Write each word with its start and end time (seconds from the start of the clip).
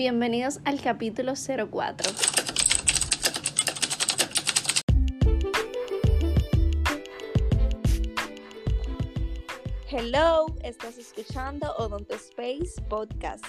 Bienvenidos 0.00 0.60
al 0.64 0.80
capítulo 0.80 1.34
04. 1.34 2.10
Hello, 9.90 10.46
estás 10.64 10.96
escuchando 10.96 11.74
Odonto 11.76 12.14
Space 12.14 12.80
Podcast. 12.88 13.44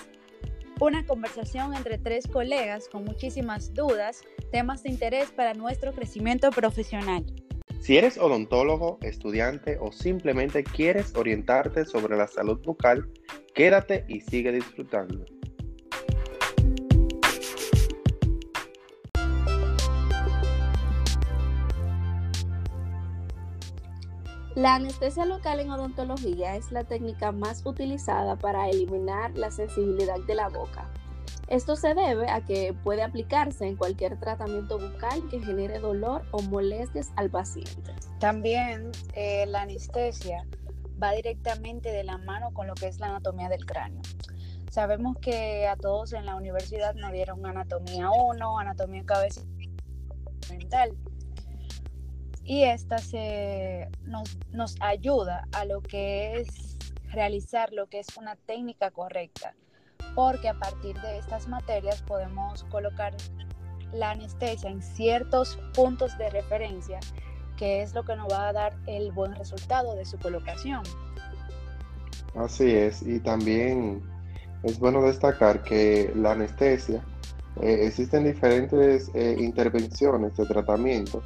Una 0.82 1.06
conversación 1.06 1.74
entre 1.74 1.98
tres 1.98 2.28
colegas 2.28 2.90
con 2.90 3.06
muchísimas 3.06 3.74
dudas, 3.74 4.22
temas 4.52 4.84
de 4.84 4.90
interés 4.90 5.32
para 5.32 5.54
nuestro 5.54 5.94
crecimiento 5.94 6.52
profesional. 6.52 7.26
Si 7.80 7.96
eres 7.96 8.18
odontólogo, 8.18 9.00
estudiante 9.04 9.78
o 9.80 9.94
simplemente 9.94 10.66
quieres 10.66 11.16
orientarte 11.16 11.86
sobre 11.86 12.18
la 12.18 12.28
salud 12.28 12.60
bucal, 12.62 13.10
quédate 13.54 14.04
y 14.10 14.20
sigue 14.20 14.52
disfrutando. 14.52 15.24
La 24.56 24.76
anestesia 24.76 25.26
local 25.26 25.62
en 25.62 25.72
odontología 25.72 26.58
es 26.58 26.74
la 26.74 26.84
técnica 26.84 27.32
más 27.32 27.66
utilizada 27.66 28.36
para 28.36 28.70
eliminar 28.70 29.32
la 29.38 29.50
sensibilidad 29.50 30.20
de 30.28 30.36
la 30.36 30.50
boca. 30.50 30.90
Esto 31.48 31.78
se 31.78 31.94
debe 31.94 32.30
a 32.30 32.42
que 32.42 32.74
puede 32.84 33.02
aplicarse 33.02 33.66
en 33.66 33.78
cualquier 33.78 34.20
tratamiento 34.20 34.78
bucal 34.78 35.26
que 35.30 35.40
genere 35.40 35.80
dolor 35.80 36.24
o 36.32 36.42
molestias 36.42 37.12
al 37.16 37.30
paciente. 37.30 37.94
También 38.20 38.92
eh, 39.14 39.46
la 39.48 39.62
anestesia 39.62 40.46
va 41.02 41.14
directamente 41.14 41.90
de 41.90 42.04
la 42.04 42.18
mano 42.18 42.54
con 42.54 42.68
lo 42.68 42.74
que 42.74 42.88
es 42.88 43.00
la 43.00 43.08
anatomía 43.08 43.48
del 43.48 43.66
cráneo. 43.66 44.02
Sabemos 44.70 45.16
que 45.22 45.66
a 45.66 45.78
todos 45.78 46.12
en 46.12 46.26
la 46.26 46.36
universidad 46.36 46.94
nos 46.96 47.14
dieron 47.14 47.46
anatomía 47.46 48.10
1, 48.12 48.60
anatomía 48.60 49.06
cabeza 49.06 49.42
mental 50.50 50.94
y 52.44 52.64
esta 52.64 52.98
se, 52.98 53.88
nos, 54.04 54.38
nos 54.52 54.76
ayuda 54.82 55.48
a 55.52 55.66
lo 55.66 55.82
que 55.82 56.40
es 56.40 56.78
realizar 57.12 57.72
lo 57.74 57.88
que 57.88 58.00
es 58.00 58.18
una 58.18 58.36
técnica 58.36 58.92
correcta, 58.92 59.54
porque 60.16 60.50
a 60.50 60.58
partir 60.58 61.00
de 61.02 61.18
estas 61.20 61.48
materias 61.48 62.02
podemos 62.04 62.64
colocar 62.66 63.14
la 63.94 64.12
anestesia 64.12 64.70
en 64.70 64.82
ciertos 64.82 65.60
puntos 65.74 66.18
de 66.18 66.30
referencia, 66.30 67.00
que 67.58 67.82
es 67.82 67.94
lo 67.94 68.04
que 68.04 68.16
nos 68.16 68.32
va 68.32 68.50
a 68.50 68.54
dar 68.54 68.74
el 68.88 69.12
buen 69.12 69.36
resultado 69.36 69.96
de 69.96 70.06
su 70.06 70.18
colocación. 70.18 70.82
Así 72.36 72.72
es, 72.72 73.02
y 73.04 73.20
también 73.20 74.02
es 74.64 74.80
bueno 74.80 75.02
destacar 75.02 75.62
que 75.64 76.12
la 76.16 76.32
anestesia, 76.32 77.04
eh, 77.62 77.86
existen 77.86 78.24
diferentes 78.24 79.12
eh, 79.14 79.36
intervenciones 79.38 80.38
de 80.38 80.46
tratamiento 80.46 81.22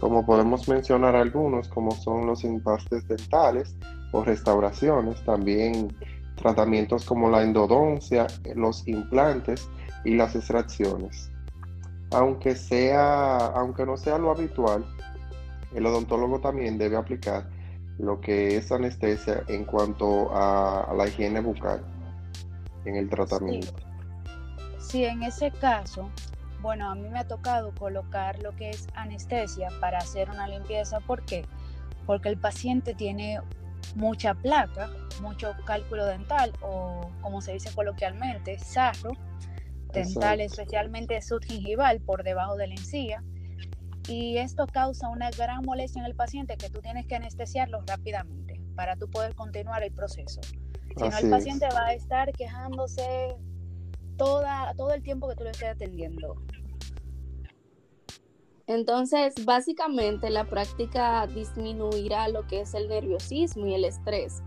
como 0.00 0.24
podemos 0.24 0.66
mencionar 0.66 1.14
algunos, 1.14 1.68
como 1.68 1.92
son 1.92 2.26
los 2.26 2.42
impastes 2.42 3.06
dentales 3.06 3.76
o 4.12 4.24
restauraciones, 4.24 5.22
también 5.24 5.94
tratamientos 6.36 7.04
como 7.04 7.28
la 7.28 7.42
endodoncia, 7.42 8.26
los 8.56 8.88
implantes 8.88 9.68
y 10.04 10.14
las 10.14 10.34
extracciones. 10.34 11.30
Aunque, 12.12 12.56
sea, 12.56 13.36
aunque 13.48 13.84
no 13.84 13.96
sea 13.98 14.18
lo 14.18 14.30
habitual, 14.30 14.86
el 15.74 15.86
odontólogo 15.86 16.40
también 16.40 16.78
debe 16.78 16.96
aplicar 16.96 17.48
lo 17.98 18.20
que 18.20 18.56
es 18.56 18.72
anestesia 18.72 19.44
en 19.48 19.66
cuanto 19.66 20.30
a, 20.34 20.92
la 20.96 21.06
higiene 21.06 21.40
bucal 21.40 21.84
en 22.86 22.96
el 22.96 23.10
tratamiento. 23.10 23.74
sí, 24.78 25.04
en 25.04 25.22
ese 25.22 25.50
caso 25.50 26.08
bueno, 26.60 26.90
a 26.90 26.94
mí 26.94 27.08
me 27.08 27.20
ha 27.20 27.26
tocado 27.26 27.74
colocar 27.74 28.42
lo 28.42 28.54
que 28.56 28.70
es 28.70 28.88
anestesia 28.94 29.68
para 29.80 29.98
hacer 29.98 30.30
una 30.30 30.48
limpieza. 30.48 31.00
¿Por 31.00 31.24
qué? 31.24 31.44
Porque 32.06 32.28
el 32.28 32.38
paciente 32.38 32.94
tiene 32.94 33.40
mucha 33.94 34.34
placa, 34.34 34.90
mucho 35.20 35.52
cálculo 35.64 36.06
dental 36.06 36.52
o 36.62 37.10
como 37.20 37.40
se 37.40 37.52
dice 37.52 37.70
coloquialmente, 37.74 38.58
sarro 38.58 39.12
dental, 39.92 40.40
especialmente 40.40 41.20
subgingival 41.20 42.00
por 42.00 42.22
debajo 42.22 42.56
de 42.56 42.68
la 42.68 42.74
encía. 42.74 43.22
Y 44.08 44.38
esto 44.38 44.66
causa 44.66 45.08
una 45.08 45.30
gran 45.30 45.64
molestia 45.64 46.00
en 46.00 46.06
el 46.06 46.14
paciente 46.14 46.56
que 46.56 46.70
tú 46.70 46.80
tienes 46.80 47.06
que 47.06 47.16
anestesiarlo 47.16 47.82
rápidamente 47.86 48.60
para 48.74 48.96
tú 48.96 49.10
poder 49.10 49.34
continuar 49.34 49.82
el 49.82 49.92
proceso. 49.92 50.40
Si 50.96 51.08
no, 51.08 51.18
el 51.18 51.30
paciente 51.30 51.66
va 51.74 51.86
a 51.86 51.94
estar 51.94 52.32
quejándose 52.32 53.36
toda, 54.20 54.74
todo 54.74 54.92
el 54.92 55.02
tiempo 55.02 55.28
que 55.28 55.36
tú 55.36 55.44
le 55.44 55.50
estés 55.50 55.70
atendiendo. 55.70 56.36
Entonces, 58.66 59.34
básicamente 59.46 60.28
la 60.28 60.44
práctica 60.44 61.26
disminuirá 61.26 62.28
lo 62.28 62.46
que 62.46 62.60
es 62.60 62.74
el 62.74 62.88
nerviosismo 62.88 63.66
y 63.66 63.74
el 63.74 63.84
estrés. 63.84 64.42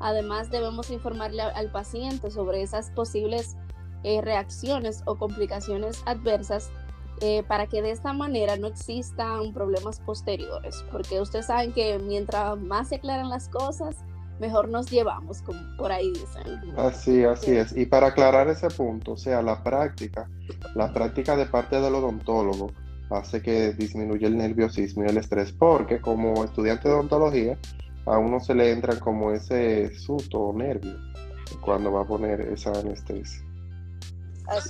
Además, 0.00 0.50
debemos 0.50 0.90
informarle 0.90 1.42
al 1.42 1.70
paciente 1.70 2.30
sobre 2.30 2.62
esas 2.62 2.90
posibles 2.90 3.56
eh, 4.02 4.22
reacciones 4.22 5.02
o 5.04 5.16
complicaciones 5.16 6.02
adversas 6.06 6.70
eh, 7.20 7.42
para 7.46 7.66
que 7.66 7.82
de 7.82 7.90
esta 7.90 8.12
manera 8.12 8.56
no 8.56 8.68
existan 8.68 9.52
problemas 9.52 10.00
posteriores, 10.00 10.84
porque 10.90 11.20
ustedes 11.20 11.46
saben 11.46 11.72
que 11.72 11.98
mientras 11.98 12.56
más 12.58 12.88
se 12.88 12.96
aclaran 12.96 13.28
las 13.28 13.48
cosas, 13.48 13.96
mejor 14.40 14.68
nos 14.68 14.90
llevamos, 14.90 15.42
como 15.42 15.60
por 15.76 15.92
ahí 15.92 16.10
dicen. 16.12 16.76
Así, 16.76 17.24
así 17.24 17.56
es. 17.56 17.76
Y 17.76 17.86
para 17.86 18.08
aclarar 18.08 18.48
ese 18.48 18.68
punto, 18.68 19.12
o 19.12 19.16
sea, 19.16 19.42
la 19.42 19.62
práctica, 19.62 20.28
la 20.74 20.92
práctica 20.92 21.36
de 21.36 21.46
parte 21.46 21.80
del 21.80 21.94
odontólogo 21.94 22.72
hace 23.10 23.42
que 23.42 23.72
disminuya 23.72 24.28
el 24.28 24.36
nerviosismo 24.36 25.04
y 25.04 25.08
el 25.08 25.16
estrés, 25.16 25.52
porque 25.52 26.00
como 26.00 26.44
estudiante 26.44 26.88
de 26.88 26.94
odontología, 26.94 27.58
a 28.06 28.18
uno 28.18 28.40
se 28.40 28.54
le 28.54 28.70
entra 28.70 28.98
como 28.98 29.32
ese 29.32 29.94
susto 29.98 30.38
o 30.40 30.52
nervio 30.52 30.94
cuando 31.60 31.92
va 31.92 32.02
a 32.02 32.04
poner 32.04 32.40
esa 32.40 32.72
anestesia. 32.72 33.44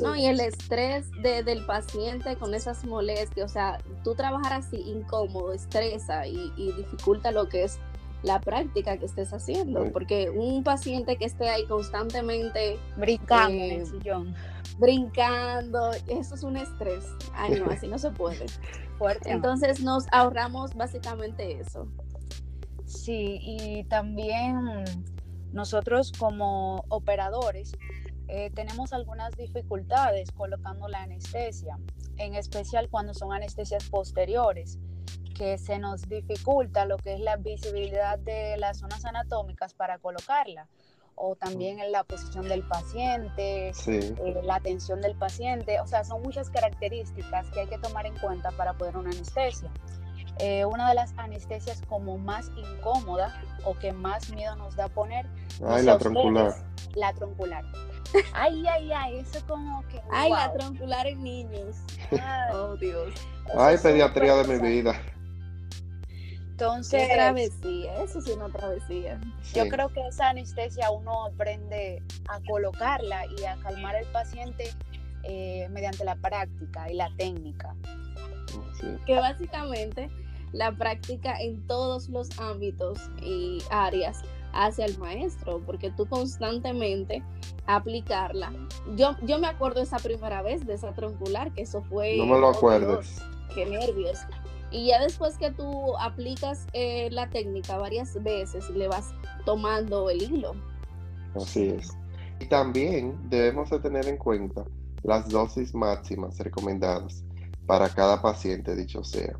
No, 0.03 0.17
y 0.17 0.27
el 0.27 0.41
estrés 0.41 1.06
del 1.23 1.65
paciente 1.65 2.37
con 2.37 2.53
esas 2.53 2.85
molestias, 2.85 3.49
o 3.49 3.53
sea, 3.53 3.79
tú 4.03 4.15
trabajar 4.17 4.55
así 4.55 4.77
incómodo, 4.77 5.53
estresa 5.53 6.27
y, 6.27 6.53
y 6.56 6.73
dificulta 6.73 7.31
lo 7.31 7.49
que 7.49 7.62
es 7.62 7.79
la 8.23 8.41
práctica 8.41 8.97
que 8.97 9.06
estés 9.06 9.33
haciendo, 9.33 9.93
porque 9.93 10.31
un 10.31 10.65
paciente 10.65 11.17
que 11.17 11.25
esté 11.25 11.49
ahí 11.49 11.67
constantemente 11.67 12.79
brincando 12.97 13.62
en 13.62 13.71
el 13.71 13.83
eh, 13.83 13.87
sillón, 13.87 14.34
brincando, 14.79 15.93
eso 16.09 16.34
es 16.34 16.43
un 16.43 16.56
estrés. 16.56 17.05
Ay, 17.34 17.61
no, 17.61 17.71
así 17.71 17.87
no 17.87 17.99
se 17.99 18.11
puede. 18.11 18.47
Fuerte. 18.99 19.31
Entonces 19.31 19.81
nos 19.81 20.06
ahorramos 20.11 20.75
básicamente 20.75 21.61
eso. 21.61 21.87
Sí, 22.84 23.39
y 23.41 23.84
también 23.84 24.85
nosotros 25.53 26.12
como 26.19 26.85
operadores 26.89 27.73
eh, 28.27 28.50
tenemos 28.55 28.93
algunas 28.93 29.37
dificultades 29.37 30.33
colocando 30.33 30.89
la 30.89 31.03
anestesia, 31.03 31.79
en 32.17 32.35
especial 32.35 32.89
cuando 32.91 33.15
son 33.15 33.33
anestesias 33.33 33.89
posteriores 33.89 34.79
que 35.38 35.56
se 35.56 35.78
nos 35.78 36.09
dificulta 36.09 36.84
lo 36.84 36.99
que 36.99 37.15
es 37.15 37.21
la 37.21 37.37
visibilidad 37.37 38.19
de 38.19 38.56
las 38.59 38.78
zonas 38.78 39.04
anatómicas 39.04 39.72
para 39.72 39.99
colocarla 39.99 40.66
o 41.15 41.37
también 41.37 41.81
en 41.81 41.93
la 41.93 42.04
posición 42.04 42.49
del 42.49 42.62
paciente, 42.62 43.72
eh, 43.87 44.41
la 44.44 44.56
atención 44.56 45.00
del 45.00 45.16
paciente, 45.16 45.81
o 45.81 45.87
sea, 45.87 46.04
son 46.04 46.22
muchas 46.22 46.49
características 46.50 47.50
que 47.50 47.60
hay 47.60 47.66
que 47.66 47.78
tomar 47.78 48.06
en 48.06 48.16
cuenta 48.19 48.50
para 48.53 48.75
poder 48.75 48.97
una 48.97 49.10
anestesia. 49.10 49.71
Eh, 50.38 50.65
una 50.65 50.88
de 50.88 50.94
las 50.94 51.12
anestesias 51.16 51.82
como 51.88 52.16
más 52.16 52.53
incómoda 52.56 53.43
o 53.65 53.75
que 53.75 53.93
más 53.93 54.31
miedo 54.31 54.55
nos 54.55 54.76
da 54.76 54.88
poner. 54.88 55.26
Ay, 55.66 55.84
la 55.84 55.99
troncular. 55.99 56.55
La 56.94 57.12
troncular. 57.12 57.65
Ay, 58.32 58.65
ay, 58.69 58.93
ay, 58.93 59.19
eso 59.19 59.44
como 59.49 59.82
que. 59.88 60.00
Ay, 60.12 60.31
la 60.31 60.53
troncular 60.53 61.08
en 61.08 61.25
niños. 61.25 61.76
oh, 62.55 62.76
Dios. 62.76 63.12
Ay, 63.56 63.76
pediatría 63.82 64.37
de 64.37 64.58
mi 64.58 64.69
vida. 64.69 64.94
Entonces, 66.60 67.08
travesía, 67.08 68.02
eso 68.02 68.20
sí 68.20 68.32
una 68.32 68.49
travesía. 68.49 69.20
Yo 69.55 69.69
creo 69.69 69.93
que 69.93 70.05
esa 70.08 70.31
anestesia 70.31 70.90
uno 70.90 71.26
aprende 71.26 72.02
a 72.28 72.40
colocarla 72.49 73.26
y 73.26 73.44
a 73.44 73.56
calmar 73.58 73.94
al 73.94 74.06
paciente 74.06 74.75
eh, 75.22 75.69
mediante 75.70 76.05
la 76.05 76.16
práctica 76.16 76.90
y 76.90 76.94
la 76.94 77.10
técnica. 77.16 77.76
Que 79.06 79.14
básicamente 79.14 80.10
la 80.52 80.72
práctica 80.72 81.40
en 81.40 81.64
todos 81.69 82.08
los 82.08 82.37
ámbitos 82.40 82.99
y 83.22 83.62
áreas 83.70 84.22
hacia 84.52 84.87
el 84.87 84.99
maestro, 84.99 85.62
porque 85.64 85.93
tú 85.93 86.06
constantemente 86.06 87.22
aplicarla. 87.66 88.52
Yo, 88.96 89.14
yo 89.22 89.38
me 89.38 89.46
acuerdo 89.46 89.81
esa 89.81 89.99
primera 89.99 90.43
vez 90.43 90.66
de 90.66 90.75
esa 90.75 90.93
troncular, 90.93 91.52
que 91.52 91.62
eso 91.62 91.82
fue... 91.82 92.16
No 92.16 92.26
me 92.26 92.40
lo 92.40 92.49
acuerdes. 92.49 93.22
Qué 93.54 93.64
nervios. 93.64 94.19
Y 94.70 94.88
ya 94.88 95.00
después 95.03 95.38
que 95.38 95.50
tú 95.50 95.97
aplicas 95.99 96.67
eh, 96.73 97.09
la 97.11 97.31
técnica 97.31 97.79
varias 97.79 98.23
veces, 98.23 98.69
le 98.70 98.88
vas 98.88 99.15
tomando 99.44 100.11
el 100.11 100.23
hilo. 100.23 100.55
Así 101.35 101.69
es. 101.69 101.97
Y 102.41 102.47
también 102.47 103.17
debemos 103.29 103.70
de 103.70 103.81
tener 103.81 104.06
en 104.06 104.17
cuenta 104.17 104.65
las 105.03 105.29
dosis 105.29 105.75
máximas 105.75 106.38
recomendadas 106.38 107.25
para 107.67 107.88
cada 107.88 108.20
paciente, 108.20 108.75
dicho 108.76 109.03
sea. 109.05 109.38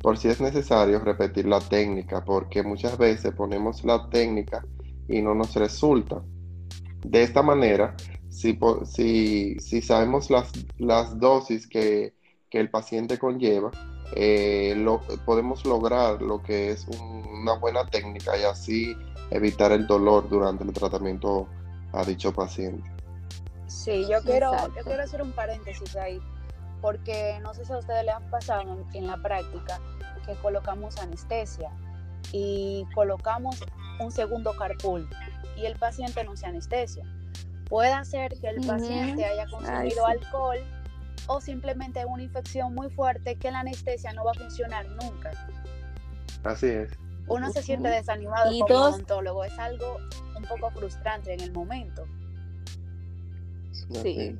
Por 0.00 0.16
si 0.16 0.28
es 0.28 0.40
necesario 0.40 0.98
repetir 1.00 1.46
la 1.46 1.60
técnica, 1.60 2.24
porque 2.24 2.62
muchas 2.62 2.96
veces 2.96 3.34
ponemos 3.34 3.84
la 3.84 4.08
técnica 4.08 4.64
y 5.08 5.20
no 5.20 5.34
nos 5.34 5.54
resulta. 5.54 6.22
De 7.04 7.22
esta 7.22 7.42
manera, 7.42 7.94
si, 8.28 8.58
si, 9.60 9.82
sabemos 9.82 10.30
las, 10.30 10.52
las 10.78 11.18
dosis 11.18 11.66
que, 11.66 12.14
el 12.50 12.70
paciente 12.70 13.18
conlleva, 13.18 13.70
eh, 14.16 14.74
lo, 14.76 15.00
podemos 15.24 15.64
lograr 15.64 16.20
lo 16.20 16.42
que 16.42 16.70
es 16.70 16.86
una 16.88 17.54
buena 17.54 17.86
técnica 17.86 18.36
y 18.36 18.42
así 18.42 18.96
evitar 19.30 19.72
el 19.72 19.86
dolor 19.86 20.28
durante 20.28 20.64
el 20.64 20.72
tratamiento 20.72 21.46
a 21.92 22.04
dicho 22.04 22.32
paciente. 22.32 22.90
Sí, 23.66 24.06
yo 24.10 24.20
quiero, 24.22 24.52
yo 24.76 24.84
quiero 24.84 25.02
hacer 25.02 25.22
un 25.22 25.32
paréntesis 25.32 25.94
ahí, 25.96 26.20
porque 26.80 27.38
no 27.40 27.54
sé 27.54 27.64
si 27.64 27.72
a 27.72 27.78
ustedes 27.78 28.04
les 28.04 28.14
han 28.14 28.28
pasado 28.30 28.84
en, 28.92 29.06
la 29.06 29.16
práctica 29.16 29.80
que 30.26 30.34
colocamos 30.36 30.96
anestesia 30.98 31.70
y 32.32 32.84
colocamos 32.94 33.64
un 34.00 34.10
segundo 34.10 34.54
carpool 34.56 35.08
y 35.56 35.66
el 35.66 35.76
paciente 35.76 36.24
no 36.24 36.36
se 36.36 36.46
anestesia. 36.46 37.04
Puede 37.68 38.04
ser 38.04 38.36
que 38.40 38.48
el 38.48 38.66
paciente 38.66 39.24
haya 39.24 39.46
consumido 39.48 40.04
alcohol 40.04 40.58
o 41.32 41.40
simplemente 41.40 42.04
una 42.04 42.24
infección 42.24 42.74
muy 42.74 42.90
fuerte 42.90 43.36
que 43.36 43.52
la 43.52 43.60
anestesia 43.60 44.12
no 44.12 44.24
va 44.24 44.32
a 44.32 44.34
funcionar 44.34 44.84
nunca. 44.88 45.30
Así 46.42 46.66
es. 46.66 46.90
Uno 47.28 47.52
se 47.52 47.62
siente 47.62 47.88
desanimado 47.88 48.50
como 48.58 48.74
odontólogo, 48.74 49.44
es 49.44 49.56
algo 49.56 49.98
un 50.36 50.42
poco 50.42 50.72
frustrante 50.72 51.32
en 51.32 51.40
el 51.40 51.52
momento. 51.52 52.04
Sí. 54.02 54.36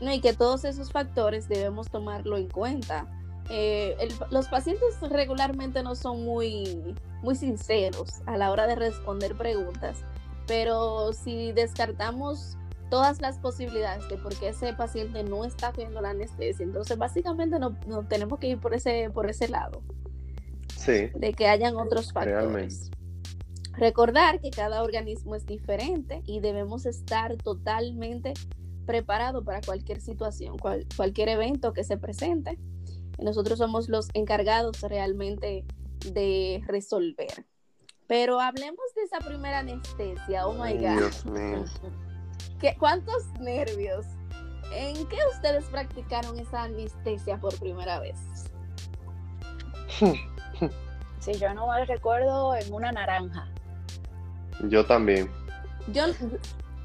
No, 0.00 0.12
y 0.12 0.20
que 0.20 0.32
todos 0.32 0.64
esos 0.64 0.90
factores 0.90 1.48
debemos 1.48 1.88
tomarlo 1.88 2.36
en 2.36 2.48
cuenta. 2.48 3.06
Eh, 3.48 3.96
los 4.32 4.48
pacientes 4.48 5.00
regularmente 5.02 5.84
no 5.84 5.94
son 5.94 6.24
muy, 6.24 6.96
muy 7.22 7.36
sinceros 7.36 8.22
a 8.26 8.36
la 8.36 8.50
hora 8.50 8.66
de 8.66 8.74
responder 8.74 9.36
preguntas, 9.36 9.98
pero 10.48 11.12
si 11.12 11.52
descartamos 11.52 12.56
todas 12.90 13.20
las 13.20 13.38
posibilidades 13.38 14.08
de 14.08 14.16
por 14.16 14.34
qué 14.38 14.48
ese 14.48 14.72
paciente 14.72 15.22
no 15.22 15.44
está 15.44 15.72
cogiendo 15.72 16.00
la 16.00 16.10
anestesia, 16.10 16.64
entonces 16.64 16.96
básicamente 16.96 17.58
no, 17.58 17.76
tenemos 18.08 18.38
que 18.38 18.48
ir 18.48 18.58
por 18.58 18.74
ese, 18.74 19.10
por 19.10 19.28
ese 19.28 19.48
lado. 19.48 19.82
Sí. 20.76 21.10
De 21.14 21.32
que 21.32 21.48
hayan 21.48 21.76
otros 21.76 22.12
factores. 22.12 22.90
Recordar 23.72 24.40
que 24.40 24.50
cada 24.50 24.82
organismo 24.82 25.34
es 25.34 25.44
diferente 25.44 26.22
y 26.24 26.40
debemos 26.40 26.86
estar 26.86 27.36
totalmente 27.36 28.32
preparados 28.86 29.44
para 29.44 29.60
cualquier 29.60 30.00
situación, 30.00 30.56
cualquier 30.96 31.28
evento 31.28 31.72
que 31.72 31.84
se 31.84 31.98
presente. 31.98 32.58
Nosotros 33.18 33.58
somos 33.58 33.88
los 33.88 34.08
encargados 34.14 34.80
realmente 34.82 35.64
de 36.12 36.62
resolver. 36.66 37.46
Pero 38.06 38.40
hablemos 38.40 38.84
de 38.94 39.02
esa 39.02 39.18
primera 39.18 39.58
anestesia. 39.58 40.46
Oh 40.46 40.52
my 40.52 40.72
God. 40.74 40.98
Dios 40.98 41.26
mío. 41.26 41.64
¿Cuántos 42.78 43.26
nervios? 43.38 44.06
¿En 44.72 45.06
qué 45.06 45.16
ustedes 45.32 45.64
practicaron 45.66 46.38
esa 46.38 46.64
anestesia 46.64 47.38
por 47.38 47.58
primera 47.58 48.00
vez? 48.00 48.18
Si 51.18 51.32
yo 51.40 51.52
no 51.54 51.66
me 51.66 51.84
recuerdo, 51.84 52.54
en 52.54 52.72
una 52.72 52.92
naranja. 52.92 53.48
Yo 54.68 54.86
también. 54.86 55.28
Yo, 55.92 56.04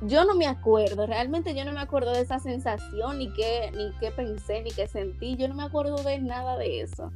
yo 0.02 0.26
no 0.26 0.34
me 0.34 0.48
acuerdo, 0.48 1.06
realmente 1.06 1.54
yo 1.54 1.64
no 1.64 1.72
me 1.74 1.80
acuerdo 1.80 2.12
de 2.12 2.22
esa 2.22 2.40
sensación, 2.40 3.20
ni 3.20 3.32
qué, 3.34 3.72
ni 3.76 3.92
qué 4.00 4.10
pensé, 4.10 4.64
ni 4.64 4.72
qué 4.72 4.88
sentí, 4.88 5.38
yo 5.38 5.48
no 5.48 5.54
me 5.54 5.62
acuerdo 5.62 5.98
de 5.98 6.18
nada 6.20 6.58
de 6.58 6.82
eso. 6.82 7.12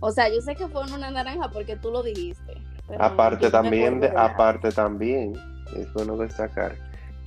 O 0.00 0.10
sea, 0.10 0.28
yo 0.28 0.42
sé 0.42 0.54
que 0.54 0.68
fue 0.68 0.82
en 0.82 0.92
una 0.92 1.10
naranja 1.10 1.48
porque 1.48 1.76
tú 1.76 1.90
lo 1.90 2.02
dijiste. 2.02 2.62
Aparte 2.98 3.50
también, 3.50 4.04
aparte 4.14 4.70
también, 4.70 5.32
es 5.74 5.90
bueno 5.94 6.18
destacar 6.18 6.76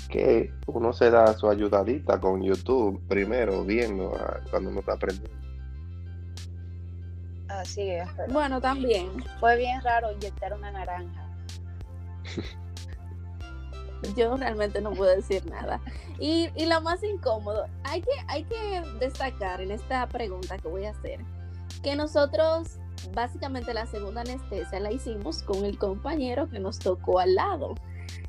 que 0.09 0.51
uno 0.65 0.91
se 0.91 1.11
da 1.11 1.33
su 1.37 1.49
ayudadita 1.49 2.19
con 2.19 2.41
YouTube 2.41 3.01
primero, 3.07 3.63
viendo 3.63 4.11
cuando 4.49 4.71
uno 4.71 4.79
está 4.79 4.93
aprendiendo. 4.93 5.37
Así 7.47 7.89
es. 7.89 8.07
Bueno, 8.31 8.59
también. 8.61 9.23
Fue 9.39 9.57
bien 9.57 9.81
raro 9.81 10.11
inyectar 10.11 10.53
una 10.53 10.71
naranja. 10.71 11.27
yo 14.15 14.35
realmente 14.37 14.81
no 14.81 14.91
puedo 14.91 15.15
decir 15.15 15.45
nada. 15.49 15.81
Y, 16.19 16.49
y, 16.55 16.65
lo 16.65 16.81
más 16.81 17.03
incómodo, 17.03 17.65
hay 17.83 18.01
que, 18.01 18.11
hay 18.27 18.43
que 18.43 18.81
destacar 18.99 19.61
en 19.61 19.71
esta 19.71 20.07
pregunta 20.07 20.57
que 20.57 20.67
voy 20.67 20.85
a 20.85 20.91
hacer, 20.91 21.19
que 21.81 21.95
nosotros 21.95 22.79
básicamente 23.13 23.73
la 23.73 23.85
segunda 23.85 24.21
anestesia 24.21 24.79
la 24.79 24.91
hicimos 24.91 25.43
con 25.43 25.63
el 25.65 25.77
compañero 25.77 26.49
que 26.49 26.59
nos 26.59 26.79
tocó 26.79 27.19
al 27.19 27.35
lado. 27.35 27.75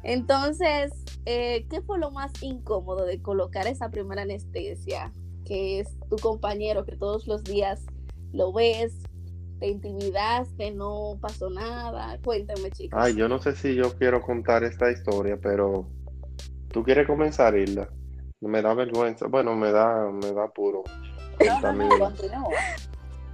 Entonces, 0.03 0.93
eh, 1.31 1.67
¿qué 1.71 1.81
fue 1.82 1.99
lo 1.99 2.11
más 2.11 2.32
incómodo 2.43 3.05
de 3.05 3.23
colocar 3.23 3.67
esa 3.67 3.91
primera 3.91 4.23
anestesia? 4.23 5.12
Que 5.44 5.81
es 5.81 5.88
tu 6.09 6.17
compañero 6.17 6.85
que 6.85 6.97
todos 6.97 7.27
los 7.27 7.44
días 7.44 7.85
lo 8.32 8.53
ves, 8.53 8.94
te 9.59 9.69
intimidaste, 9.69 10.73
no 10.73 11.19
pasó 11.21 11.50
nada. 11.50 12.19
Cuéntame, 12.25 12.71
chicos. 12.71 12.99
Ay, 13.00 13.15
yo 13.15 13.29
no 13.29 13.41
sé 13.41 13.55
si 13.55 13.75
yo 13.75 13.97
quiero 13.97 14.21
contar 14.23 14.65
esta 14.65 14.91
historia, 14.91 15.38
pero 15.41 15.87
tú 16.69 16.82
quieres 16.82 17.06
comenzar, 17.06 17.56
Hilda. 17.56 17.88
Me 18.41 18.62
da 18.62 18.75
vergüenza, 18.75 19.26
bueno, 19.26 19.55
me 19.55 19.71
da, 19.71 20.11
me 20.11 20.33
da 20.33 20.49
puro. 20.49 20.83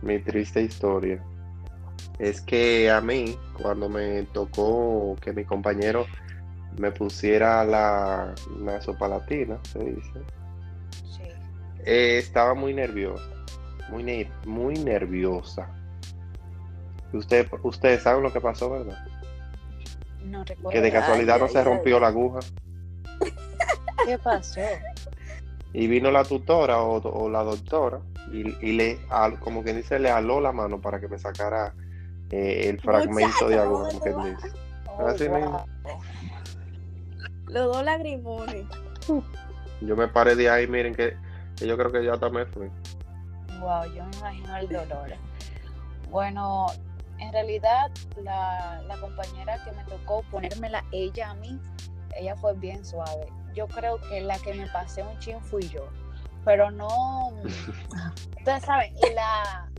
mi 0.03 0.19
triste 0.21 0.63
historia. 0.63 1.25
Es 2.19 2.41
que 2.41 2.91
a 2.91 3.01
mí, 3.01 3.37
cuando 3.61 3.89
me 3.89 4.23
tocó 4.33 5.17
que 5.21 5.33
mi 5.33 5.45
compañero 5.45 6.07
me 6.79 6.91
pusiera 6.91 7.65
la 7.65 8.35
nasopalatina, 8.61 9.59
se 9.73 9.79
dice, 9.79 10.13
sí. 11.05 11.23
Eh, 11.85 12.19
estaba 12.19 12.55
muy 12.55 12.75
nerviosa, 12.75 13.25
muy, 13.91 14.29
muy 14.45 14.75
nerviosa. 14.75 15.69
Usted, 17.13 17.49
ustedes 17.63 18.03
saben 18.03 18.23
lo 18.23 18.33
que 18.33 18.41
pasó, 18.41 18.71
¿verdad? 18.71 18.99
No 20.25 20.45
recuerdo. 20.45 20.71
Que 20.71 20.81
de 20.81 20.93
casualidad 20.93 21.39
no 21.39 21.49
se 21.49 21.63
rompió 21.63 22.01
la 22.01 22.09
aguja. 22.09 22.41
¿Qué 24.05 24.19
pasó? 24.19 24.61
Y 25.73 25.87
vino 25.87 26.11
la 26.11 26.25
tutora 26.25 26.81
o, 26.81 27.29
la 27.29 27.43
doctora 27.43 28.01
y, 28.33 28.73
le, 28.73 28.99
como 29.41 29.63
que 29.63 29.73
dice, 29.73 29.99
le 29.99 30.11
aló 30.11 30.41
la 30.41 30.53
mano 30.53 30.81
para 30.81 31.01
que 31.01 31.09
me 31.09 31.19
sacara 31.19 31.75
eh, 32.31 32.69
el 32.69 32.81
fragmento 32.81 33.49
de 33.49 33.59
aguja. 33.59 33.91
Oh, 34.89 35.07
Así 35.07 35.29
mismo. 35.29 35.65
Los 37.49 37.67
dos 37.67 37.85
lagrimones. 37.85 38.67
Yo 39.81 39.97
me 39.97 40.09
paré 40.09 40.35
de 40.35 40.51
ahí, 40.51 40.67
miren 40.67 40.95
que, 40.95 41.17
que 41.57 41.67
yo 41.67 41.77
creo 41.77 41.93
que 41.93 42.05
ya 42.05 42.15
hasta 42.15 42.29
me 42.29 42.47
fui. 42.47 42.69
Wow, 43.61 43.85
yo 43.95 44.05
me 44.05 44.17
imagino 44.17 44.57
el 44.57 44.69
dolor. 44.69 45.11
Bueno, 46.11 46.67
en 47.19 47.33
realidad 47.33 47.91
la, 48.23 48.97
compañera 49.01 49.63
que 49.65 49.73
me 49.73 49.85
tocó 49.85 50.23
ponérmela 50.31 50.85
ella 50.93 51.31
a 51.31 51.35
mí, 51.35 51.59
ella 52.17 52.37
fue 52.37 52.55
bien 52.55 52.85
suave. 52.85 53.27
Yo 53.55 53.67
creo 53.69 53.99
que 54.09 54.21
la 54.21 54.39
que 54.39 54.55
me 54.55 54.67
pasé 54.67 55.03
un 55.03 55.19
chin 55.19 55.41
fui 55.41 55.69
yo, 55.69 55.89
pero 56.45 56.71
no, 56.71 57.29
ustedes 58.39 58.65
saben, 58.65 58.95
la, 59.15 59.71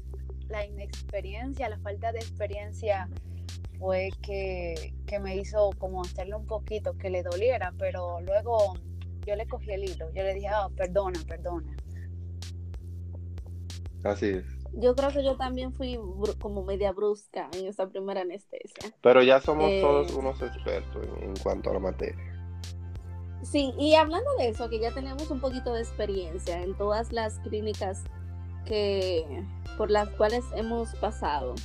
la 0.49 0.65
inexperiencia, 0.65 1.69
la 1.69 1.77
falta 1.79 2.11
de 2.11 2.19
experiencia 2.19 3.07
fue 3.79 4.09
que, 4.21 4.93
que, 5.05 5.19
me 5.19 5.35
hizo 5.35 5.69
como 5.77 6.01
hacerle 6.01 6.35
un 6.35 6.47
poquito 6.47 6.97
que 6.97 7.09
le 7.09 7.23
doliera, 7.23 7.73
pero 7.77 8.21
luego 8.21 8.75
yo 9.25 9.35
le 9.35 9.47
cogí 9.47 9.71
el 9.71 9.83
hilo, 9.83 10.11
yo 10.13 10.23
le 10.23 10.33
dije, 10.33 10.47
ah, 10.47 10.69
perdona, 10.75 11.19
perdona. 11.27 11.75
Así 14.03 14.27
es 14.27 14.57
yo 14.73 14.95
creo 14.95 15.09
que 15.09 15.23
yo 15.23 15.35
también 15.35 15.73
fui 15.73 15.99
como 16.39 16.63
media 16.63 16.91
brusca 16.91 17.49
en 17.53 17.67
esa 17.67 17.87
primera 17.87 18.21
anestesia. 18.21 18.93
Pero 19.01 19.23
ya 19.23 19.41
somos 19.41 19.69
eh, 19.69 19.81
todos 19.81 20.13
unos 20.13 20.41
expertos 20.41 21.07
en, 21.21 21.35
cuanto 21.37 21.71
a 21.71 21.73
la 21.73 21.79
materia. 21.79 22.33
Sí, 23.41 23.73
y 23.77 23.95
hablando 23.95 24.29
de 24.37 24.49
eso, 24.49 24.69
que 24.69 24.79
ya 24.79 24.93
tenemos 24.93 25.29
un 25.31 25.39
poquito 25.39 25.73
de 25.73 25.81
experiencia 25.81 26.61
en 26.61 26.75
todas 26.75 27.11
las 27.11 27.39
clínicas 27.39 28.03
que 28.65 29.25
por 29.77 29.89
las 29.89 30.09
cuales 30.09 30.43
hemos 30.55 30.93
pasado. 30.95 31.55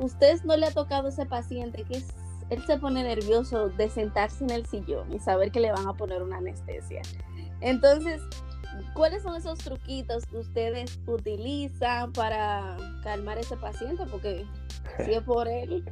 ¿Ustedes 0.00 0.44
no 0.44 0.56
le 0.56 0.66
ha 0.66 0.70
tocado 0.70 1.08
ese 1.08 1.26
paciente 1.26 1.84
que 1.84 2.02
él 2.50 2.62
se 2.66 2.78
pone 2.78 3.02
nervioso 3.02 3.68
de 3.68 3.88
sentarse 3.88 4.44
en 4.44 4.50
el 4.50 4.66
sillón 4.66 5.12
y 5.12 5.18
saber 5.18 5.50
que 5.50 5.60
le 5.60 5.72
van 5.72 5.86
a 5.86 5.94
poner 5.94 6.22
una 6.22 6.38
anestesia? 6.38 7.02
Entonces, 7.60 8.22
¿Cuáles 8.94 9.22
son 9.22 9.34
esos 9.36 9.58
truquitos 9.58 10.26
que 10.26 10.38
ustedes 10.38 11.00
utilizan 11.06 12.12
para 12.12 12.76
calmar 13.02 13.38
a 13.38 13.40
ese 13.40 13.56
paciente? 13.56 14.04
Porque 14.10 14.44
si 15.04 15.12
es 15.12 15.22
por 15.22 15.48
él. 15.48 15.84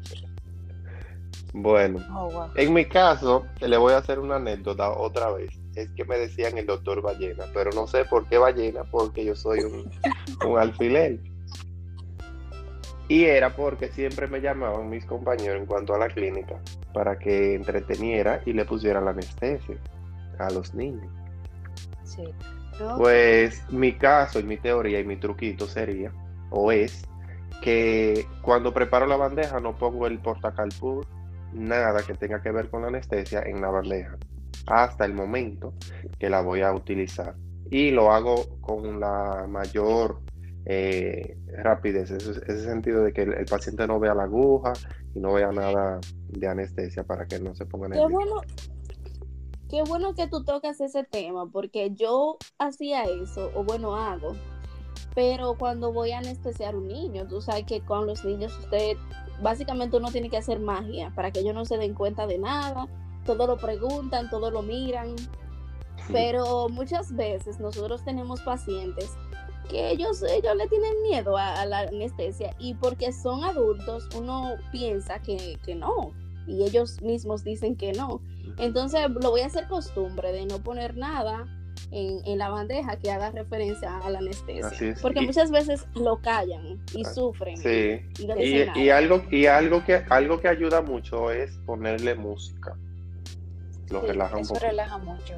Bueno, 1.52 2.04
oh, 2.14 2.48
en 2.56 2.75
mi 2.75 2.84
caso, 2.84 3.46
le 3.60 3.76
voy 3.76 3.94
a 3.94 3.98
hacer 3.98 4.18
una 4.18 4.36
anécdota 4.36 4.90
otra 4.90 5.32
vez. 5.32 5.50
es 5.75 5.90
que 5.92 6.04
me 6.04 6.18
decían 6.18 6.58
el 6.58 6.66
doctor 6.66 7.00
ballena, 7.00 7.44
pero 7.54 7.70
no 7.72 7.86
sé 7.86 8.04
por 8.04 8.28
qué 8.28 8.38
ballena, 8.38 8.84
porque 8.84 9.25
yo 9.25 9.34
soy 9.34 9.60
un, 9.60 9.90
un 10.46 10.58
alfiler. 10.58 11.18
Y 13.08 13.25
era 13.25 13.54
porque 13.54 13.88
siempre 13.88 14.26
me 14.26 14.40
llamaban 14.40 14.88
mis 14.88 15.04
compañeros 15.04 15.58
en 15.58 15.66
cuanto 15.66 15.94
a 15.94 15.98
la 15.98 16.08
clínica 16.08 16.60
para 16.92 17.18
que 17.18 17.54
entreteniera 17.54 18.42
y 18.44 18.52
le 18.52 18.64
pusiera 18.64 19.00
la 19.00 19.10
anestesia 19.10 19.76
a 20.38 20.50
los 20.50 20.75
niños. 20.75 21.12
Sí. 22.02 22.25
Pues 22.98 23.62
mi 23.70 23.92
caso 23.92 24.40
y 24.40 24.42
mi 24.42 24.56
teoría 24.58 25.00
y 25.00 25.04
mi 25.04 25.16
truquito 25.16 25.66
sería, 25.66 26.12
o 26.50 26.72
es, 26.72 27.06
que 27.62 28.26
cuando 28.42 28.72
preparo 28.75 29.06
la 29.06 29.16
bandeja 29.16 29.60
no 29.60 29.76
pongo 29.76 30.06
el 30.06 30.18
portacalpur, 30.18 31.06
nada 31.52 32.02
que 32.02 32.14
tenga 32.14 32.42
que 32.42 32.50
ver 32.50 32.68
con 32.68 32.82
la 32.82 32.88
anestesia 32.88 33.42
en 33.42 33.60
la 33.60 33.70
bandeja, 33.70 34.16
hasta 34.66 35.04
el 35.04 35.14
momento 35.14 35.75
que 36.18 36.28
la 36.28 36.42
voy 36.42 36.62
a 36.62 36.72
utilizar. 36.72 37.34
Y 37.70 37.90
lo 37.90 38.12
hago 38.12 38.60
con 38.60 39.00
la 39.00 39.46
mayor 39.48 40.20
eh, 40.68 41.38
rapidez, 41.62 42.11
ese, 42.11 42.30
ese, 42.32 42.64
sentido 42.64 43.04
de 43.04 43.12
que 43.12 43.23
el, 43.23 43.35
el, 43.35 43.46
paciente 43.46 43.87
no 43.87 44.00
vea 44.00 44.14
la 44.14 44.25
aguja 44.25 44.73
y 45.14 45.20
no 45.20 45.32
vea 45.32 45.52
nada 45.52 46.00
de 46.28 46.49
anestesia 46.49 47.04
para 47.04 47.26
que 47.26 47.38
no 47.38 47.54
se 47.54 47.66
ponga 47.66 47.87
nervioso. 47.87 48.08
Qué 48.08 48.14
bueno, 48.14 48.40
qué 49.70 49.82
bueno 49.85 50.14
que 50.14 50.26
tú 50.26 50.42
tocas 50.42 50.80
ese 50.80 51.04
tema, 51.04 51.49
porque 51.49 51.92
yo 51.94 52.37
hacía 52.58 53.04
eso, 53.04 53.52
o 53.54 53.62
bueno, 53.62 53.94
hago, 53.94 54.32
pero 55.14 55.56
cuando 55.56 55.92
voy 55.92 56.11
a 56.11 56.18
anestesiar 56.18 56.75
un 56.75 56.88
niño, 56.88 57.28
tú 57.28 57.40
sabes 57.40 57.64
que 57.64 57.80
con 57.82 58.04
los 58.08 58.25
niños 58.25 58.58
usted, 58.58 58.96
básicamente 59.40 59.96
uno 59.96 60.11
tiene 60.11 60.30
que 60.30 60.37
hacer 60.37 60.58
magia 60.58 61.12
para 61.14 61.30
que 61.30 61.40
ellos 61.40 61.54
no 61.54 61.64
se 61.64 61.78
den 61.78 61.94
cuenta 61.94 62.26
de 62.26 62.38
nada, 62.38 62.88
todo 63.25 63.46
lo 63.46 63.56
preguntan, 63.56 64.30
todo 64.30 64.50
lo 64.50 64.62
miran, 64.62 65.14
pero 66.11 66.68
muchas 66.68 67.14
veces 67.14 67.61
nosotros 67.61 68.04
tenemos 68.04 68.40
pacientes 68.42 69.16
que 69.68 69.90
ellos, 69.90 70.23
ellos 70.23 70.56
le 70.56 70.66
tienen 70.68 71.02
miedo 71.02 71.37
a, 71.37 71.61
a, 71.61 71.66
la 71.66 71.80
anestesia 71.80 72.54
y 72.58 72.75
porque 72.75 73.12
son 73.12 73.44
adultos 73.44 74.08
uno 74.16 74.56
piensa 74.73 75.20
que, 75.20 75.58
que, 75.64 75.75
no 75.75 76.12
y 76.46 76.62
ellos 76.62 77.02
mismos 77.02 77.44
dicen 77.44 77.76
que 77.76 77.92
no. 77.92 78.20
Entonces 78.58 79.08
lo 79.11 79.30
voy 79.30 79.40
a 79.40 79.46
hacer 79.46 79.66
costumbre 79.66 80.32
de 80.32 80.46
no 80.46 80.61
poner 80.61 80.96
nada 80.96 81.46
en, 81.90 82.20
en 82.25 82.38
la 82.38 82.49
bandeja 82.49 82.96
que 82.96 83.11
haga 83.11 83.30
referencia 83.30 83.99
a 83.99 84.11
la 84.11 84.18
anestesia. 84.18 84.94
Porque 85.02 85.23
y, 85.23 85.26
muchas 85.26 85.50
veces 85.50 85.87
lo 85.94 86.20
callan 86.20 86.80
y 86.94 87.04
ah, 87.04 87.11
sufren. 87.11 87.56
Sí. 87.56 88.00
Y, 88.18 88.26
no 88.26 88.37
y, 88.38 88.70
y, 88.75 88.90
algo, 88.90 89.25
y 89.30 89.46
algo, 89.46 89.85
que, 89.85 90.04
algo 90.08 90.40
que 90.40 90.49
ayuda 90.49 90.82
mucho 90.82 91.30
es 91.30 91.56
ponerle 91.66 92.14
música. 92.14 92.76
Lo 93.90 94.00
sí, 94.00 94.06
relaja 94.08 94.37
un 94.37 94.42
eso 94.42 94.54
poco. 94.54 94.66
relaja 94.66 94.99
mucho. 94.99 95.35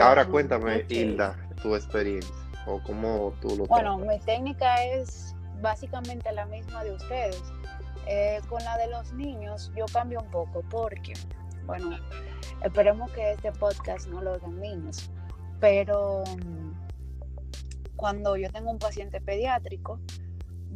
Ahora 0.00 0.22
Eh, 0.22 0.26
cuéntame, 0.26 0.76
ok. 0.76 0.90
Hilda, 0.90 1.41
tu 1.62 1.74
experiencia 1.74 2.34
o 2.66 2.80
cómo 2.82 3.32
tú 3.40 3.56
lo 3.56 3.66
Bueno, 3.66 3.98
tratas. 3.98 4.18
mi 4.18 4.24
técnica 4.24 4.84
es 4.84 5.34
básicamente 5.60 6.30
la 6.32 6.46
misma 6.46 6.84
de 6.84 6.92
ustedes. 6.92 7.42
Eh, 8.06 8.40
con 8.48 8.62
la 8.64 8.76
de 8.78 8.88
los 8.88 9.12
niños 9.12 9.70
yo 9.76 9.84
cambio 9.92 10.20
un 10.20 10.30
poco 10.30 10.62
porque, 10.70 11.12
bueno, 11.66 11.96
esperemos 12.62 13.10
que 13.12 13.32
este 13.32 13.52
podcast 13.52 14.08
no 14.08 14.20
lo 14.20 14.32
oigan 14.32 14.58
niños, 14.60 15.10
pero 15.60 16.24
mm, 16.24 16.72
cuando 17.94 18.36
yo 18.36 18.50
tengo 18.50 18.72
un 18.72 18.80
paciente 18.80 19.20
pediátrico, 19.20 20.00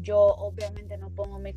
yo 0.01 0.19
obviamente 0.21 0.97
no 0.99 1.11
pongo 1.11 1.41
mi 1.41 1.51
eh, 1.51 1.55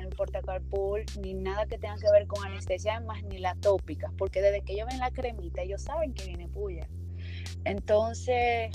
el 0.00 0.08
portacarpool 0.10 1.04
ni 1.20 1.34
nada 1.34 1.66
que 1.66 1.78
tenga 1.78 1.96
que 1.96 2.10
ver 2.12 2.28
con 2.28 2.44
anestesia, 2.44 3.00
más 3.00 3.24
ni 3.24 3.38
la 3.38 3.56
tópica, 3.56 4.12
porque 4.16 4.40
desde 4.40 4.62
que 4.62 4.74
ellos 4.74 4.86
ven 4.88 5.00
la 5.00 5.10
cremita, 5.10 5.62
ellos 5.62 5.82
saben 5.82 6.14
que 6.14 6.26
viene 6.26 6.46
puya. 6.46 6.88
Entonces, 7.64 8.70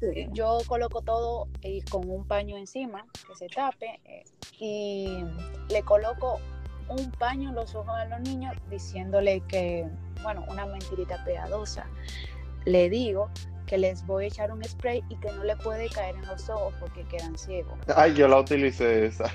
Sí. 0.00 0.28
yo 0.32 0.58
coloco 0.66 1.00
todo 1.00 1.48
eh, 1.62 1.82
con 1.90 2.08
un 2.10 2.26
paño 2.26 2.56
encima 2.58 3.06
que 3.26 3.34
se 3.34 3.46
tape 3.48 3.98
eh, 4.04 4.24
y 4.58 5.24
le 5.70 5.82
coloco 5.82 6.38
un 6.88 7.10
paño 7.12 7.48
en 7.48 7.54
los 7.54 7.74
ojos 7.74 7.94
a 7.96 8.04
los 8.04 8.20
niños 8.20 8.54
diciéndole 8.70 9.40
que, 9.48 9.86
bueno, 10.22 10.44
una 10.48 10.66
mentirita 10.66 11.24
piadosa. 11.24 11.86
Le 12.64 12.90
digo 12.90 13.30
que 13.66 13.78
les 13.78 14.04
voy 14.06 14.24
a 14.24 14.28
echar 14.28 14.52
un 14.52 14.62
spray 14.62 15.02
y 15.08 15.16
que 15.16 15.32
no 15.32 15.42
le 15.44 15.56
puede 15.56 15.88
caer 15.88 16.14
en 16.14 16.26
los 16.26 16.48
ojos 16.48 16.74
porque 16.78 17.02
quedan 17.04 17.36
ciegos. 17.36 17.76
Ay, 17.96 18.14
yo 18.14 18.28
la 18.28 18.40
utilicé 18.40 19.06
esa. 19.06 19.32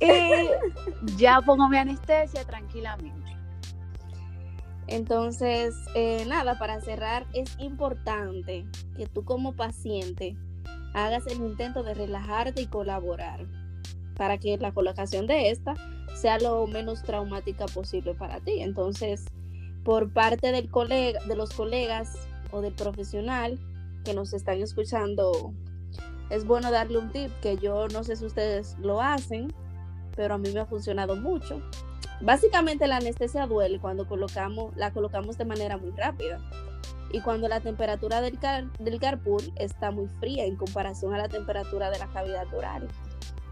Y 0.00 0.48
ya 1.16 1.40
pongo 1.40 1.68
mi 1.68 1.78
anestesia 1.78 2.44
tranquilamente. 2.44 3.21
Entonces, 4.86 5.74
eh, 5.94 6.24
nada, 6.26 6.58
para 6.58 6.80
cerrar, 6.80 7.26
es 7.32 7.56
importante 7.58 8.66
que 8.96 9.06
tú 9.06 9.24
como 9.24 9.54
paciente 9.54 10.36
hagas 10.94 11.26
el 11.26 11.38
intento 11.38 11.82
de 11.82 11.94
relajarte 11.94 12.62
y 12.62 12.66
colaborar 12.66 13.46
para 14.16 14.38
que 14.38 14.58
la 14.58 14.72
colocación 14.72 15.26
de 15.26 15.50
esta 15.50 15.74
sea 16.14 16.38
lo 16.38 16.66
menos 16.66 17.02
traumática 17.02 17.66
posible 17.66 18.14
para 18.14 18.40
ti. 18.40 18.60
Entonces, 18.60 19.24
por 19.84 20.12
parte 20.12 20.52
del 20.52 20.70
colega, 20.70 21.20
de 21.26 21.36
los 21.36 21.50
colegas 21.50 22.14
o 22.50 22.60
del 22.60 22.74
profesional 22.74 23.58
que 24.04 24.14
nos 24.14 24.32
están 24.32 24.60
escuchando, 24.60 25.54
es 26.30 26.44
bueno 26.44 26.70
darle 26.70 26.98
un 26.98 27.10
tip 27.10 27.30
que 27.40 27.56
yo 27.56 27.88
no 27.88 28.04
sé 28.04 28.16
si 28.16 28.24
ustedes 28.24 28.76
lo 28.78 29.00
hacen, 29.00 29.52
pero 30.14 30.34
a 30.34 30.38
mí 30.38 30.50
me 30.52 30.60
ha 30.60 30.66
funcionado 30.66 31.16
mucho. 31.16 31.60
Básicamente 32.22 32.86
la 32.86 32.98
anestesia 32.98 33.46
duele 33.46 33.80
cuando 33.80 34.06
colocamos, 34.06 34.76
la 34.76 34.92
colocamos 34.92 35.36
de 35.38 35.44
manera 35.44 35.76
muy 35.76 35.90
rápida 35.90 36.40
y 37.12 37.20
cuando 37.20 37.48
la 37.48 37.60
temperatura 37.60 38.20
del, 38.20 38.38
car, 38.38 38.70
del 38.78 39.00
carpool 39.00 39.52
está 39.56 39.90
muy 39.90 40.06
fría 40.20 40.44
en 40.44 40.56
comparación 40.56 41.12
a 41.14 41.18
la 41.18 41.28
temperatura 41.28 41.90
de 41.90 41.98
la 41.98 42.06
cavidad 42.12 42.46
oral. 42.54 42.88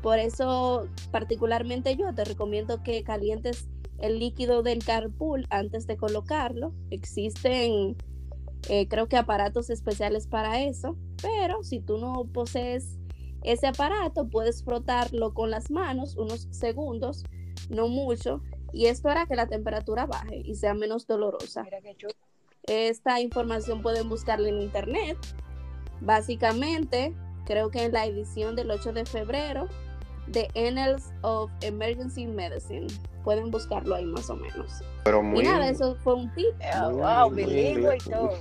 Por 0.02 0.18
eso, 0.18 0.88
particularmente 1.10 1.96
yo 1.96 2.14
te 2.14 2.24
recomiendo 2.24 2.82
que 2.82 3.02
calientes 3.02 3.68
el 3.98 4.18
líquido 4.18 4.62
del 4.62 4.84
carpool 4.84 5.46
antes 5.50 5.86
de 5.86 5.96
colocarlo. 5.96 6.72
Existen, 6.90 7.96
eh, 8.68 8.88
creo 8.88 9.08
que 9.08 9.16
aparatos 9.16 9.68
especiales 9.68 10.26
para 10.26 10.62
eso, 10.62 10.96
pero 11.20 11.62
si 11.64 11.80
tú 11.80 11.98
no 11.98 12.24
posees 12.32 12.98
ese 13.42 13.66
aparato, 13.66 14.28
puedes 14.28 14.62
frotarlo 14.62 15.34
con 15.34 15.50
las 15.50 15.70
manos 15.70 16.16
unos 16.16 16.48
segundos, 16.50 17.24
no 17.68 17.88
mucho, 17.88 18.42
y 18.72 18.86
esto 18.86 19.08
hará 19.08 19.26
que 19.26 19.36
la 19.36 19.46
temperatura 19.46 20.06
baje 20.06 20.42
y 20.44 20.54
sea 20.54 20.74
menos 20.74 21.06
dolorosa. 21.06 21.64
Esta 22.64 23.20
información 23.20 23.82
pueden 23.82 24.08
buscarla 24.08 24.48
en 24.48 24.60
internet. 24.60 25.16
Básicamente, 26.00 27.14
creo 27.46 27.70
que 27.70 27.84
en 27.84 27.92
la 27.92 28.06
edición 28.06 28.56
del 28.56 28.70
8 28.70 28.92
de 28.92 29.04
febrero 29.04 29.68
de 30.26 30.48
Annals 30.54 31.12
of 31.22 31.50
Emergency 31.62 32.26
Medicine. 32.26 32.86
Pueden 33.24 33.50
buscarlo 33.50 33.94
ahí 33.94 34.06
más 34.06 34.30
o 34.30 34.36
menos. 34.36 34.82
Pero 35.04 35.20
Y 35.20 35.24
muy. 35.24 35.44
nada, 35.44 35.68
eso 35.68 35.96
fue 35.96 36.14
un 36.14 36.32
tip. 36.34 36.54
Muy 36.80 36.94
wow, 36.94 37.30
bilingüe 37.30 37.96
y 37.96 38.10
todo. 38.10 38.32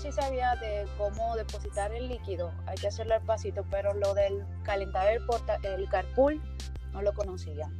Sí 0.00 0.10
sabía 0.12 0.54
de 0.56 0.86
cómo 0.96 1.36
depositar 1.36 1.92
el 1.92 2.08
líquido, 2.08 2.50
hay 2.66 2.76
que 2.76 2.86
hacerlo 2.88 3.14
al 3.14 3.22
pasito, 3.22 3.64
pero 3.70 3.92
lo 3.92 4.14
del 4.14 4.42
calentar 4.62 5.08
el, 5.08 5.24
porta, 5.26 5.58
el 5.62 5.88
carpool 5.90 6.40
no 6.92 7.02
lo 7.02 7.12
conocía. 7.12 7.70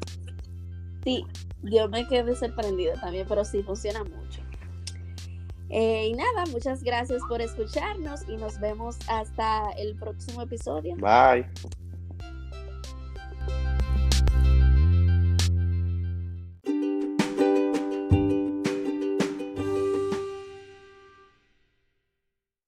Sí, 1.02 1.24
yo 1.64 1.88
me 1.88 2.06
quedé 2.06 2.34
sorprendida 2.34 2.94
también, 3.00 3.26
pero 3.28 3.44
sí 3.44 3.62
funciona 3.62 4.04
mucho. 4.04 4.40
Eh, 5.70 6.08
y 6.08 6.12
nada, 6.12 6.44
muchas 6.52 6.82
gracias 6.82 7.22
por 7.28 7.40
escucharnos 7.40 8.28
y 8.28 8.36
nos 8.36 8.60
vemos 8.60 8.96
hasta 9.08 9.70
el 9.76 9.96
próximo 9.96 10.42
episodio. 10.42 10.94
Bye. 10.96 11.46